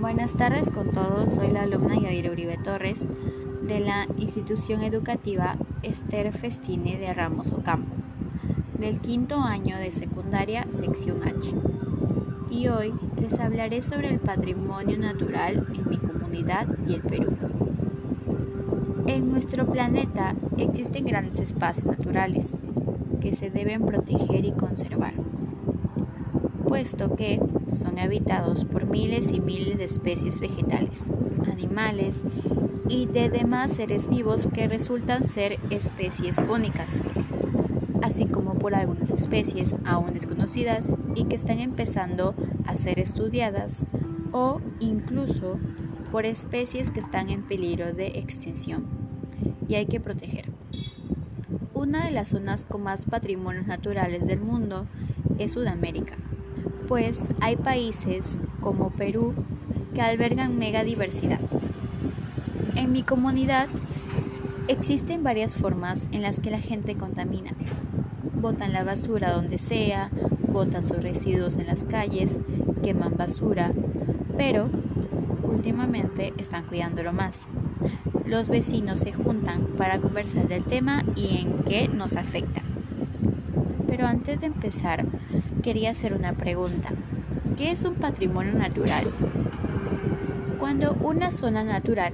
[0.00, 3.04] Buenas tardes con todos, soy la alumna Yair Uribe Torres
[3.68, 7.94] de la institución educativa Esther Festine de Ramos Ocampo,
[8.78, 11.54] del quinto año de secundaria sección H.
[12.50, 17.36] Y hoy les hablaré sobre el patrimonio natural en mi comunidad y el Perú.
[19.06, 22.54] En nuestro planeta existen grandes espacios naturales
[23.20, 25.12] que se deben proteger y conservar
[26.70, 27.40] puesto que
[27.70, 31.10] son habitados por miles y miles de especies vegetales,
[31.50, 32.22] animales
[32.88, 37.00] y de demás seres vivos que resultan ser especies únicas,
[38.02, 42.34] así como por algunas especies aún desconocidas y que están empezando
[42.66, 43.84] a ser estudiadas
[44.32, 45.58] o incluso
[46.10, 48.84] por especies que están en peligro de extinción
[49.68, 50.50] y hay que proteger.
[51.72, 54.86] Una de las zonas con más patrimonios naturales del mundo
[55.38, 56.16] es Sudamérica
[56.90, 59.32] pues hay países como Perú
[59.94, 61.38] que albergan mega diversidad.
[62.74, 63.68] En mi comunidad
[64.66, 67.52] existen varias formas en las que la gente contamina.
[68.34, 70.10] Botan la basura donde sea,
[70.48, 72.40] botan sus residuos en las calles,
[72.82, 73.70] queman basura,
[74.36, 74.68] pero
[75.44, 77.46] últimamente están cuidándolo más.
[78.26, 82.62] Los vecinos se juntan para conversar del tema y en qué nos afecta.
[83.86, 85.06] Pero antes de empezar,
[85.62, 86.90] quería hacer una pregunta.
[87.56, 89.04] ¿Qué es un patrimonio natural?
[90.58, 92.12] Cuando una zona natural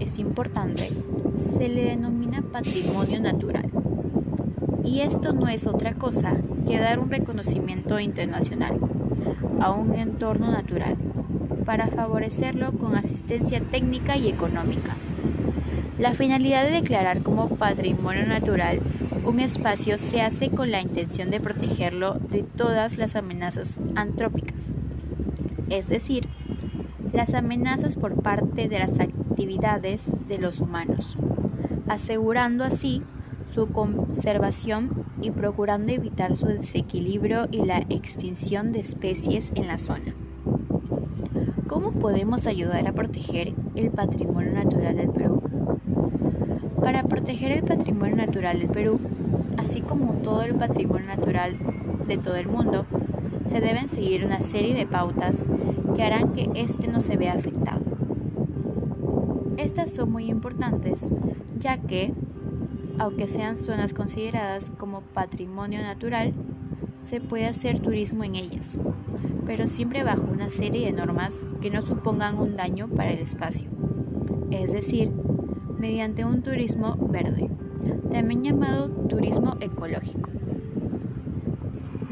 [0.00, 0.88] es importante,
[1.36, 3.70] se le denomina patrimonio natural.
[4.84, 6.34] Y esto no es otra cosa
[6.66, 8.78] que dar un reconocimiento internacional
[9.60, 10.96] a un entorno natural
[11.64, 14.96] para favorecerlo con asistencia técnica y económica.
[15.98, 18.80] La finalidad de declarar como patrimonio natural
[19.24, 24.74] un espacio se hace con la intención de protegerlo de todas las amenazas antrópicas,
[25.70, 26.28] es decir,
[27.12, 31.16] las amenazas por parte de las actividades de los humanos,
[31.88, 33.02] asegurando así
[33.52, 40.14] su conservación y procurando evitar su desequilibrio y la extinción de especies en la zona.
[41.66, 45.27] ¿Cómo podemos ayudar a proteger el patrimonio natural del Perú?
[46.88, 48.98] Para proteger el patrimonio natural del Perú,
[49.58, 51.58] así como todo el patrimonio natural
[52.06, 52.86] de todo el mundo,
[53.44, 55.46] se deben seguir una serie de pautas
[55.94, 57.82] que harán que éste no se vea afectado.
[59.58, 61.10] Estas son muy importantes,
[61.58, 62.14] ya que,
[62.98, 66.32] aunque sean zonas consideradas como patrimonio natural,
[67.02, 68.78] se puede hacer turismo en ellas,
[69.44, 73.68] pero siempre bajo una serie de normas que no supongan un daño para el espacio,
[74.50, 75.12] es decir,
[75.78, 77.48] mediante un turismo verde
[78.10, 80.30] también llamado turismo ecológico.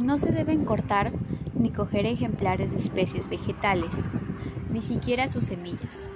[0.04, 1.12] No se deben cortar
[1.58, 4.06] ni coger ejemplares de especies vegetales,
[4.72, 6.10] ni siquiera sus semillas.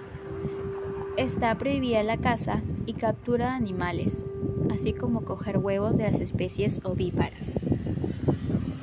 [1.17, 4.25] Está prohibida la caza y captura de animales,
[4.73, 7.61] así como coger huevos de las especies ovíparas.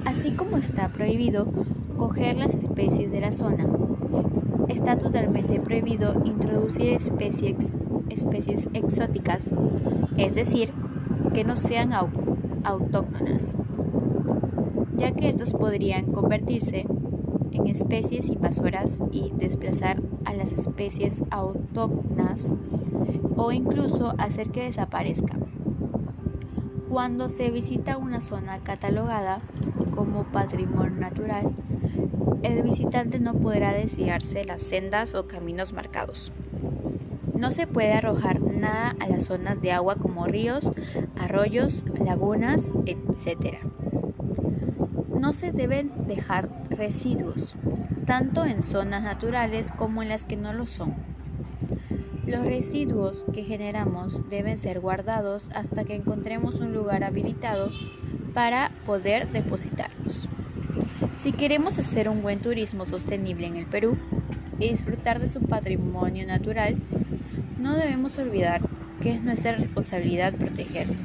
[0.05, 1.47] Así como está prohibido
[1.97, 3.67] coger las especies de la zona,
[4.67, 7.77] está totalmente prohibido introducir especies,
[8.09, 9.51] especies exóticas,
[10.17, 10.71] es decir,
[11.33, 11.91] que no sean
[12.63, 13.55] autóctonas,
[14.95, 16.87] ya que estas podrían convertirse
[17.51, 22.55] en especies invasoras y desplazar a las especies autóctonas
[23.35, 25.45] o incluso hacer que desaparezcan.
[26.89, 29.41] Cuando se visita una zona catalogada
[29.93, 31.53] como patrimonio natural,
[32.43, 36.31] el visitante no podrá desviarse de las sendas o caminos marcados.
[37.37, 40.71] No se puede arrojar nada a las zonas de agua como ríos,
[41.19, 43.57] arroyos, lagunas, etc.
[45.19, 47.53] No se deben dejar residuos,
[48.05, 50.95] tanto en zonas naturales como en las que no lo son.
[52.25, 57.69] Los residuos que generamos deben ser guardados hasta que encontremos un lugar habilitado
[58.33, 60.27] para poder depositarlos.
[61.15, 63.97] Si queremos hacer un buen turismo sostenible en el Perú
[64.59, 66.77] y disfrutar de su patrimonio natural,
[67.59, 68.61] no debemos olvidar
[69.01, 70.95] que es nuestra responsabilidad protegerlo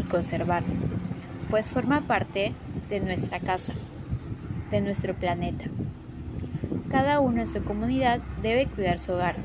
[0.00, 0.72] y conservarlo,
[1.50, 2.52] pues forma parte
[2.88, 3.72] de nuestra casa,
[4.70, 5.64] de nuestro planeta.
[6.90, 9.36] Cada uno en su comunidad debe cuidar su hogar,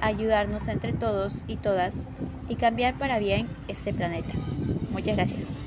[0.00, 2.08] ayudarnos entre todos y todas
[2.48, 4.32] y cambiar para bien este planeta.
[4.92, 5.65] Muchas gracias.